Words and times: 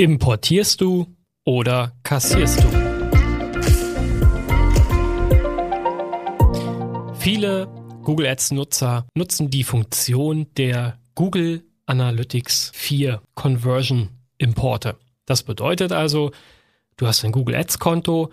Importierst 0.00 0.80
du 0.80 1.16
oder 1.44 1.92
kassierst 2.04 2.62
du? 2.62 2.68
Viele 7.18 7.66
Google 8.04 8.28
Ads 8.28 8.52
Nutzer 8.52 9.08
nutzen 9.14 9.50
die 9.50 9.64
Funktion 9.64 10.46
der 10.56 11.00
Google 11.16 11.64
Analytics 11.86 12.70
4 12.76 13.20
Conversion 13.34 14.10
Importe. 14.38 14.94
Das 15.26 15.42
bedeutet 15.42 15.90
also, 15.90 16.30
du 16.96 17.08
hast 17.08 17.24
ein 17.24 17.32
Google 17.32 17.56
Ads 17.56 17.80
Konto, 17.80 18.30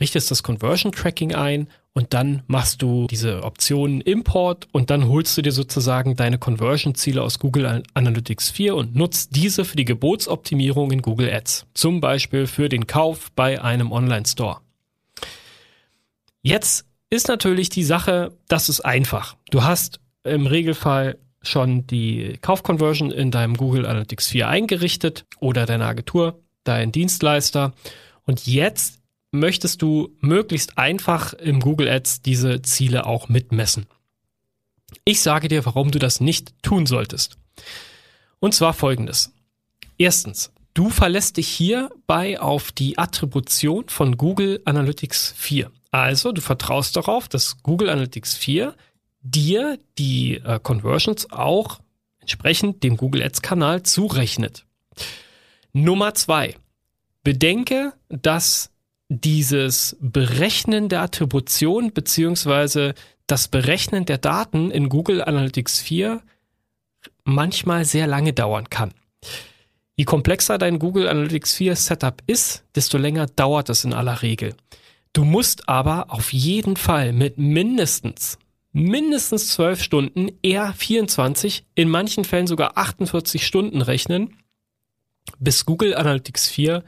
richtest 0.00 0.30
das 0.30 0.42
Conversion 0.42 0.92
Tracking 0.92 1.34
ein 1.34 1.68
und 1.94 2.14
dann 2.14 2.42
machst 2.46 2.82
du 2.82 3.06
diese 3.08 3.42
Option 3.42 4.00
Import 4.00 4.68
und 4.72 4.90
dann 4.90 5.08
holst 5.08 5.36
du 5.36 5.42
dir 5.42 5.52
sozusagen 5.52 6.14
deine 6.14 6.38
Conversion-Ziele 6.38 7.22
aus 7.22 7.38
Google 7.38 7.82
Analytics 7.94 8.50
4 8.50 8.76
und 8.76 8.94
nutzt 8.94 9.34
diese 9.34 9.64
für 9.64 9.76
die 9.76 9.84
Gebotsoptimierung 9.84 10.92
in 10.92 11.02
Google 11.02 11.32
Ads. 11.32 11.66
Zum 11.74 12.00
Beispiel 12.00 12.46
für 12.46 12.68
den 12.68 12.86
Kauf 12.86 13.32
bei 13.32 13.62
einem 13.62 13.90
Online-Store. 13.90 14.58
Jetzt 16.42 16.86
ist 17.10 17.28
natürlich 17.28 17.68
die 17.68 17.84
Sache, 17.84 18.32
das 18.48 18.68
ist 18.68 18.80
einfach. 18.82 19.36
Du 19.50 19.64
hast 19.64 20.00
im 20.24 20.46
Regelfall 20.46 21.18
schon 21.42 21.86
die 21.86 22.38
Kaufconversion 22.40 23.10
in 23.10 23.30
deinem 23.30 23.56
Google 23.56 23.86
Analytics 23.86 24.28
4 24.28 24.48
eingerichtet 24.48 25.24
oder 25.40 25.66
deine 25.66 25.86
Agentur, 25.86 26.40
dein 26.64 26.92
Dienstleister. 26.92 27.72
Und 28.24 28.46
jetzt 28.46 28.97
möchtest 29.30 29.82
du 29.82 30.16
möglichst 30.20 30.78
einfach 30.78 31.32
im 31.34 31.60
Google 31.60 31.88
Ads 31.88 32.22
diese 32.22 32.62
Ziele 32.62 33.06
auch 33.06 33.28
mitmessen. 33.28 33.86
Ich 35.04 35.20
sage 35.20 35.48
dir, 35.48 35.64
warum 35.66 35.90
du 35.90 35.98
das 35.98 36.20
nicht 36.20 36.54
tun 36.62 36.86
solltest. 36.86 37.36
Und 38.40 38.54
zwar 38.54 38.72
folgendes. 38.72 39.32
Erstens, 39.98 40.52
du 40.74 40.90
verlässt 40.90 41.36
dich 41.36 41.48
hierbei 41.48 42.40
auf 42.40 42.72
die 42.72 42.98
Attribution 42.98 43.88
von 43.88 44.16
Google 44.16 44.62
Analytics 44.64 45.34
4. 45.36 45.70
Also 45.90 46.32
du 46.32 46.40
vertraust 46.40 46.96
darauf, 46.96 47.28
dass 47.28 47.62
Google 47.62 47.90
Analytics 47.90 48.36
4 48.36 48.74
dir 49.22 49.78
die 49.98 50.36
äh, 50.36 50.60
Conversions 50.62 51.30
auch 51.32 51.80
entsprechend 52.20 52.82
dem 52.82 52.96
Google 52.96 53.22
Ads 53.22 53.42
Kanal 53.42 53.82
zurechnet. 53.82 54.64
Nummer 55.72 56.14
zwei. 56.14 56.56
Bedenke, 57.24 57.92
dass 58.08 58.70
dieses 59.08 59.96
Berechnen 60.00 60.88
der 60.88 61.02
Attribution 61.02 61.92
beziehungsweise 61.92 62.94
das 63.26 63.48
Berechnen 63.48 64.04
der 64.04 64.18
Daten 64.18 64.70
in 64.70 64.88
Google 64.88 65.22
Analytics 65.22 65.80
4 65.80 66.22
manchmal 67.24 67.84
sehr 67.84 68.06
lange 68.06 68.32
dauern 68.32 68.68
kann. 68.70 68.92
Je 69.96 70.04
komplexer 70.04 70.58
dein 70.58 70.78
Google 70.78 71.08
Analytics 71.08 71.54
4 71.54 71.76
Setup 71.76 72.22
ist, 72.26 72.64
desto 72.74 72.98
länger 72.98 73.26
dauert 73.26 73.68
es 73.68 73.84
in 73.84 73.92
aller 73.92 74.22
Regel. 74.22 74.54
Du 75.12 75.24
musst 75.24 75.68
aber 75.68 76.12
auf 76.12 76.32
jeden 76.32 76.76
Fall 76.76 77.12
mit 77.12 77.38
mindestens, 77.38 78.38
mindestens 78.72 79.48
12 79.48 79.82
Stunden, 79.82 80.28
eher 80.42 80.72
24, 80.72 81.64
in 81.74 81.88
manchen 81.88 82.24
Fällen 82.24 82.46
sogar 82.46 82.76
48 82.78 83.44
Stunden 83.44 83.82
rechnen, 83.82 84.36
bis 85.38 85.66
Google 85.66 85.94
Analytics 85.94 86.48
4 86.48 86.84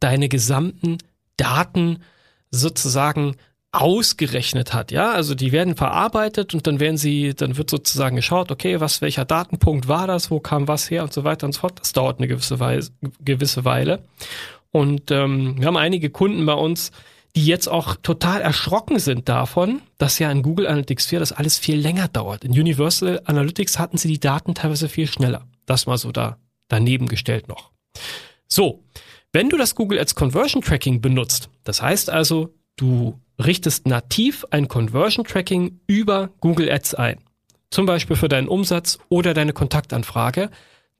deine 0.00 0.28
gesamten 0.28 0.98
Daten 1.40 2.02
sozusagen 2.50 3.36
ausgerechnet 3.72 4.74
hat, 4.74 4.90
ja, 4.90 5.12
also 5.12 5.36
die 5.36 5.52
werden 5.52 5.76
verarbeitet 5.76 6.54
und 6.54 6.66
dann 6.66 6.80
werden 6.80 6.96
sie, 6.96 7.34
dann 7.34 7.56
wird 7.56 7.70
sozusagen 7.70 8.16
geschaut, 8.16 8.50
okay, 8.50 8.80
was, 8.80 9.00
welcher 9.00 9.24
Datenpunkt 9.24 9.86
war 9.86 10.08
das, 10.08 10.30
wo 10.30 10.40
kam 10.40 10.66
was 10.66 10.90
her 10.90 11.04
und 11.04 11.12
so 11.12 11.22
weiter 11.22 11.46
und 11.46 11.52
so 11.52 11.60
fort. 11.60 11.78
Das 11.78 11.92
dauert 11.92 12.18
eine 12.18 12.26
gewisse 12.26 12.58
Weile, 12.58 12.84
gewisse 13.24 13.64
Weile. 13.64 14.02
Und 14.72 15.12
ähm, 15.12 15.56
wir 15.58 15.66
haben 15.68 15.76
einige 15.76 16.10
Kunden 16.10 16.44
bei 16.46 16.54
uns, 16.54 16.90
die 17.36 17.46
jetzt 17.46 17.68
auch 17.68 17.94
total 17.96 18.40
erschrocken 18.40 18.98
sind 18.98 19.28
davon, 19.28 19.82
dass 19.98 20.18
ja 20.18 20.32
in 20.32 20.42
Google 20.42 20.66
Analytics 20.66 21.06
4 21.06 21.20
das 21.20 21.32
alles 21.32 21.58
viel 21.58 21.78
länger 21.78 22.08
dauert. 22.08 22.44
In 22.44 22.50
Universal 22.52 23.22
Analytics 23.24 23.78
hatten 23.78 23.98
sie 23.98 24.08
die 24.08 24.20
Daten 24.20 24.54
teilweise 24.54 24.88
viel 24.88 25.06
schneller. 25.06 25.46
Das 25.66 25.86
mal 25.86 25.98
so 25.98 26.10
da 26.10 26.38
daneben 26.66 27.06
gestellt 27.06 27.46
noch. 27.46 27.70
So, 28.48 28.82
wenn 29.32 29.48
du 29.48 29.56
das 29.56 29.74
Google 29.74 29.98
Ads 29.98 30.14
Conversion 30.14 30.62
Tracking 30.62 31.00
benutzt, 31.00 31.50
das 31.64 31.82
heißt 31.82 32.10
also, 32.10 32.54
du 32.76 33.20
richtest 33.38 33.86
nativ 33.86 34.44
ein 34.50 34.68
Conversion 34.68 35.24
Tracking 35.24 35.80
über 35.86 36.30
Google 36.40 36.70
Ads 36.70 36.94
ein, 36.94 37.18
zum 37.70 37.86
Beispiel 37.86 38.16
für 38.16 38.28
deinen 38.28 38.48
Umsatz 38.48 38.98
oder 39.08 39.34
deine 39.34 39.52
Kontaktanfrage, 39.52 40.50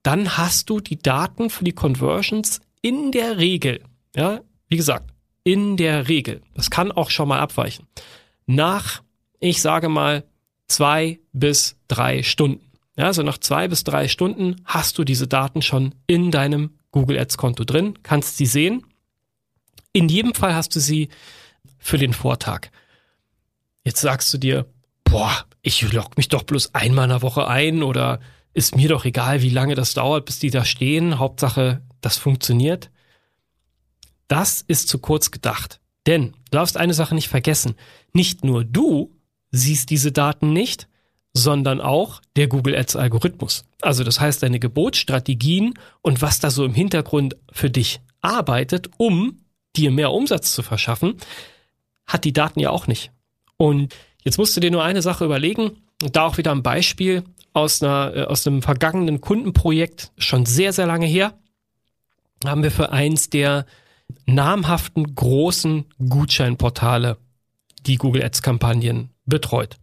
dann 0.03 0.37
hast 0.39 0.71
du 0.71 0.81
die 0.81 0.99
Daten 0.99 1.51
für 1.51 1.65
die 1.65 1.73
Conversions 1.73 2.61
in 2.83 3.13
der 3.13 3.39
Regel, 3.39 3.83
ja, 4.15 4.41
wie 4.69 4.77
gesagt, 4.77 5.13
in 5.43 5.77
der 5.77 6.09
Regel, 6.09 6.41
das 6.55 6.71
kann 6.71 6.93
auch 6.93 7.11
schon 7.11 7.29
mal 7.29 7.41
abweichen, 7.41 7.87
nach, 8.47 9.03
ich 9.41 9.61
sage 9.61 9.89
mal, 9.89 10.25
zwei 10.69 11.19
bis 11.33 11.77
drei 11.89 12.23
Stunden. 12.23 12.71
Ja, 12.97 13.07
also 13.07 13.23
nach 13.23 13.39
zwei 13.39 13.69
bis 13.69 13.85
drei 13.85 14.09
Stunden 14.09 14.57
hast 14.65 14.99
du 14.99 15.05
diese 15.05 15.27
Daten 15.27 15.63
schon 15.63 15.95
in 16.07 16.31
deinem 16.31 16.79
Google 16.93 17.19
Ads 17.19 17.37
Konto 17.37 17.65
drin, 17.65 17.99
kannst 18.03 18.37
sie 18.37 18.47
sehen. 18.47 18.84
In 19.93 20.09
jedem 20.09 20.34
Fall 20.34 20.55
hast 20.55 20.75
du 20.75 20.81
sie 20.81 21.09
für 21.78 21.99
den 21.99 22.12
Vortag. 22.12 22.71
Jetzt 23.84 24.01
sagst 24.01 24.33
du 24.33 24.39
dir, 24.39 24.67
boah, 25.05 25.45
ich 25.62 25.93
logge 25.93 26.15
mich 26.17 26.28
doch 26.28 26.43
bloß 26.43 26.75
einmal 26.75 27.05
in 27.05 27.11
der 27.11 27.23
Woche 27.23 27.49
ein 27.49 27.83
oder 27.83 28.21
ist 28.53 28.77
mir 28.77 28.89
doch 28.89 29.05
egal, 29.05 29.43
wie 29.43 29.51
lange 29.51 29.75
das 29.75 29.95
dauert, 29.95 30.27
bis 30.27 30.39
die 30.39 30.51
da 30.51 30.65
stehen. 30.65 31.19
Hauptsache, 31.19 31.83
das 32.01 32.19
funktioniert. 32.19 32.91
Das 34.28 34.62
ist 34.67 34.89
zu 34.89 34.99
kurz 34.99 35.31
gedacht. 35.31 35.81
Denn 36.07 36.33
du 36.33 36.51
darfst 36.53 36.77
eine 36.77 36.95
Sache 36.95 37.15
nicht 37.15 37.28
vergessen. 37.28 37.75
Nicht 38.12 38.45
nur 38.45 38.65
du 38.65 39.17
siehst 39.51 39.91
diese 39.91 40.12
Daten 40.12 40.53
nicht, 40.53 40.89
sondern 41.33 41.81
auch 41.81 42.21
der 42.37 42.49
Google 42.49 42.77
Ads 42.77 42.97
Algorithmus. 42.97 43.65
Also 43.81 44.05
das 44.05 44.21
heißt, 44.21 44.43
deine 44.43 44.59
Gebotsstrategien 44.59 45.75
und 46.03 46.23
was 46.23 46.41
da 46.41 46.51
so 46.51 46.65
im 46.65 46.75
Hintergrund 46.75 47.37
für 47.53 47.71
dich 47.71 48.01
arbeitet, 48.21 48.91
um 48.97 49.41
dir 49.77 49.91
mehr 49.91 50.13
Umsatz 50.13 50.53
zu 50.53 50.63
verschaffen, 50.63 51.17
hat 52.07 52.25
die 52.25 52.33
Daten 52.33 52.59
ja 52.61 52.71
auch 52.71 52.87
nicht. 52.87 53.13
Und 53.57 53.95
jetzt 54.25 54.39
musst 54.39 54.57
du 54.57 54.61
dir 54.61 54.71
nur 54.71 54.83
eine 54.83 55.03
Sache 55.03 55.25
überlegen, 55.25 55.83
da 55.99 56.25
auch 56.25 56.39
wieder 56.39 56.51
ein 56.51 56.63
Beispiel 56.63 57.23
aus 57.53 57.83
einer, 57.83 58.17
äh, 58.17 58.23
aus 58.25 58.47
einem 58.47 58.63
vergangenen 58.63 59.21
Kundenprojekt, 59.21 60.13
schon 60.19 60.47
sehr, 60.47 60.73
sehr 60.73 60.87
lange 60.87 61.07
her, 61.07 61.35
haben 62.45 62.63
wir 62.63 62.71
für 62.71 62.91
eins 62.91 63.31
der 63.31 63.67
namhaften 64.27 65.15
großen 65.15 65.85
Gutscheinportale 66.09 67.19
die 67.87 67.97
Google 67.97 68.25
Ads 68.25 68.43
Kampagnen 68.43 69.11
betreut. 69.27 69.79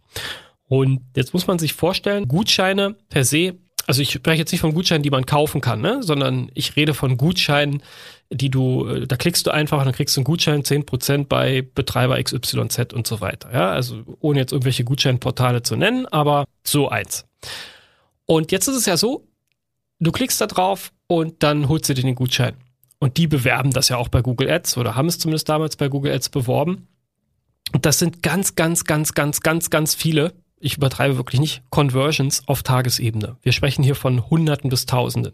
Und 0.67 1.01
jetzt 1.15 1.33
muss 1.33 1.47
man 1.47 1.59
sich 1.59 1.73
vorstellen, 1.73 2.27
Gutscheine 2.27 2.95
per 3.09 3.23
se, 3.23 3.55
also 3.87 4.01
ich 4.01 4.11
spreche 4.11 4.39
jetzt 4.39 4.51
nicht 4.51 4.61
von 4.61 4.73
Gutscheinen, 4.73 5.01
die 5.01 5.09
man 5.09 5.25
kaufen 5.25 5.61
kann, 5.61 5.79
ne? 5.79 6.03
sondern 6.03 6.51
ich 6.53 6.75
rede 6.75 6.93
von 6.93 7.15
Gutscheinen, 7.15 7.81
die 8.29 8.49
du, 8.49 8.85
äh, 8.85 9.07
da 9.07 9.15
klickst 9.15 9.47
du 9.47 9.51
einfach 9.51 9.79
und 9.79 9.85
dann 9.85 9.93
kriegst 9.93 10.15
du 10.17 10.19
einen 10.19 10.25
Gutschein 10.25 10.63
10% 10.63 11.27
bei 11.27 11.61
Betreiber 11.61 12.21
XYZ 12.21 12.93
und 12.93 13.07
so 13.07 13.21
weiter. 13.21 13.51
Ja, 13.53 13.71
also 13.71 14.03
ohne 14.19 14.39
jetzt 14.39 14.51
irgendwelche 14.51 14.83
Gutscheinportale 14.83 15.63
zu 15.63 15.77
nennen, 15.77 16.05
aber 16.05 16.45
so 16.63 16.89
eins. 16.89 17.25
Und 18.25 18.51
jetzt 18.51 18.67
ist 18.67 18.75
es 18.75 18.85
ja 18.85 18.97
so, 18.97 19.25
du 19.99 20.11
klickst 20.11 20.41
da 20.41 20.47
drauf 20.47 20.91
und 21.07 21.41
dann 21.41 21.69
holst 21.69 21.87
du 21.87 21.93
dir 21.93 22.03
den 22.03 22.15
Gutschein. 22.15 22.55
Und 22.99 23.15
die 23.15 23.27
bewerben 23.27 23.71
das 23.71 23.87
ja 23.87 23.95
auch 23.95 24.09
bei 24.09 24.21
Google 24.21 24.49
Ads 24.49 24.77
oder 24.77 24.95
haben 24.95 25.07
es 25.07 25.17
zumindest 25.17 25.47
damals 25.47 25.77
bei 25.77 25.87
Google 25.87 26.11
Ads 26.11 26.29
beworben. 26.29 26.89
Und 27.71 27.85
das 27.85 27.99
sind 27.99 28.21
ganz, 28.21 28.55
ganz, 28.55 28.83
ganz, 28.83 29.13
ganz, 29.13 29.41
ganz, 29.41 29.69
ganz 29.69 29.95
viele 29.95 30.33
ich 30.59 30.77
übertreibe 30.77 31.17
wirklich 31.17 31.39
nicht, 31.39 31.63
Conversions 31.69 32.43
auf 32.47 32.63
Tagesebene. 32.63 33.37
Wir 33.41 33.51
sprechen 33.51 33.83
hier 33.83 33.95
von 33.95 34.29
Hunderten 34.29 34.69
bis 34.69 34.85
Tausenden. 34.85 35.33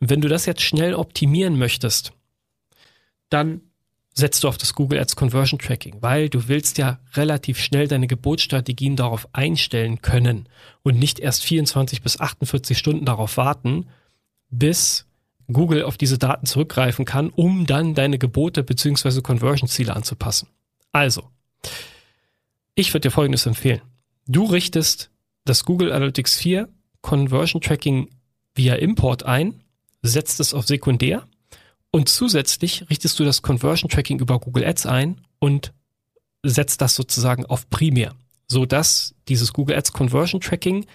Und 0.00 0.10
wenn 0.10 0.20
du 0.20 0.28
das 0.28 0.46
jetzt 0.46 0.62
schnell 0.62 0.94
optimieren 0.94 1.58
möchtest, 1.58 2.12
dann 3.30 3.62
setzt 4.12 4.42
du 4.44 4.48
auf 4.48 4.56
das 4.56 4.74
Google 4.74 4.98
Ads 4.98 5.16
Conversion 5.16 5.58
Tracking, 5.58 5.98
weil 6.00 6.28
du 6.28 6.48
willst 6.48 6.78
ja 6.78 6.98
relativ 7.14 7.58
schnell 7.58 7.86
deine 7.86 8.06
Gebotsstrategien 8.06 8.96
darauf 8.96 9.28
einstellen 9.34 10.00
können 10.00 10.48
und 10.82 10.98
nicht 10.98 11.18
erst 11.18 11.44
24 11.44 12.02
bis 12.02 12.18
48 12.18 12.78
Stunden 12.78 13.04
darauf 13.04 13.36
warten, 13.36 13.86
bis 14.48 15.06
Google 15.52 15.84
auf 15.84 15.98
diese 15.98 16.18
Daten 16.18 16.46
zurückgreifen 16.46 17.04
kann, 17.04 17.28
um 17.30 17.66
dann 17.66 17.94
deine 17.94 18.18
Gebote 18.18 18.62
beziehungsweise 18.62 19.22
Conversion-Ziele 19.22 19.94
anzupassen. 19.94 20.48
Also, 20.92 21.28
ich 22.76 22.92
würde 22.94 23.08
dir 23.08 23.10
Folgendes 23.10 23.46
empfehlen. 23.46 23.80
Du 24.28 24.44
richtest 24.44 25.10
das 25.44 25.64
Google 25.64 25.92
Analytics 25.92 26.36
4 26.36 26.68
Conversion 27.00 27.60
Tracking 27.60 28.10
via 28.54 28.74
Import 28.74 29.24
ein, 29.24 29.62
setzt 30.02 30.40
es 30.40 30.54
auf 30.54 30.66
Sekundär 30.66 31.26
und 31.90 32.08
zusätzlich 32.08 32.88
richtest 32.90 33.18
du 33.18 33.24
das 33.24 33.42
Conversion 33.42 33.88
Tracking 33.88 34.20
über 34.20 34.38
Google 34.38 34.64
Ads 34.64 34.86
ein 34.86 35.20
und 35.38 35.72
setzt 36.42 36.80
das 36.80 36.94
sozusagen 36.94 37.46
auf 37.46 37.68
Primär, 37.70 38.14
so 38.46 38.66
dass 38.66 39.14
dieses 39.28 39.52
Google 39.52 39.76
Ads 39.76 39.92
Conversion 39.92 40.40
Tracking 40.40 40.86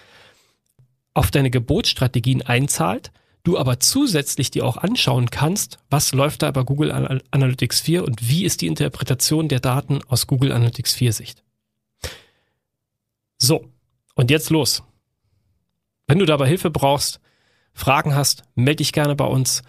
auf 1.14 1.30
deine 1.30 1.50
Gebotsstrategien 1.50 2.42
einzahlt, 2.42 3.10
du 3.42 3.58
aber 3.58 3.80
zusätzlich 3.80 4.50
dir 4.50 4.64
auch 4.64 4.76
anschauen 4.76 5.30
kannst, 5.30 5.78
was 5.90 6.12
läuft 6.12 6.42
da 6.42 6.50
bei 6.52 6.62
Google 6.62 6.92
Analytics 7.30 7.80
4 7.80 8.04
und 8.04 8.28
wie 8.28 8.44
ist 8.44 8.60
die 8.60 8.68
Interpretation 8.68 9.48
der 9.48 9.60
Daten 9.60 10.00
aus 10.06 10.28
Google 10.28 10.52
Analytics 10.52 10.94
4 10.94 11.12
Sicht. 11.12 11.42
So, 13.42 13.64
und 14.14 14.30
jetzt 14.30 14.50
los. 14.50 14.84
Wenn 16.06 16.20
du 16.20 16.26
dabei 16.26 16.46
Hilfe 16.46 16.70
brauchst, 16.70 17.20
Fragen 17.74 18.14
hast, 18.14 18.44
melde 18.54 18.76
dich 18.76 18.92
gerne 18.92 19.16
bei 19.16 19.24
uns. 19.24 19.64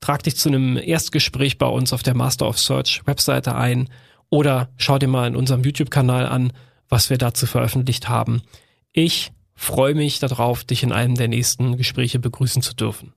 Trag 0.00 0.24
dich 0.24 0.36
zu 0.36 0.48
einem 0.48 0.76
Erstgespräch 0.76 1.56
bei 1.56 1.66
uns 1.66 1.92
auf 1.92 2.02
der 2.02 2.16
Master 2.16 2.48
of 2.48 2.58
Search 2.58 3.02
Webseite 3.06 3.54
ein 3.54 3.88
oder 4.28 4.70
schau 4.76 4.98
dir 4.98 5.06
mal 5.06 5.28
in 5.28 5.36
unserem 5.36 5.62
YouTube-Kanal 5.62 6.26
an, 6.26 6.52
was 6.88 7.10
wir 7.10 7.18
dazu 7.18 7.46
veröffentlicht 7.46 8.08
haben. 8.08 8.42
Ich 8.90 9.30
freue 9.54 9.94
mich 9.94 10.18
darauf, 10.18 10.64
dich 10.64 10.82
in 10.82 10.90
einem 10.90 11.14
der 11.14 11.28
nächsten 11.28 11.76
Gespräche 11.76 12.18
begrüßen 12.18 12.60
zu 12.60 12.74
dürfen. 12.74 13.14